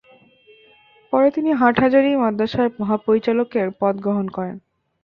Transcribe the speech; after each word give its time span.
পরে 1.13 1.27
তিনি 1.31 1.49
হাটহাজারী 1.53 2.11
মাদরাসার 2.15 2.67
মহাপরিচালকের 2.79 3.67
পদ 3.79 3.95
গ্রহণ 4.05 4.25
করেন। 4.29 4.55